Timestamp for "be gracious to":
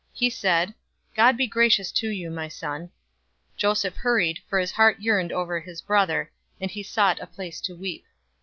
1.37-2.09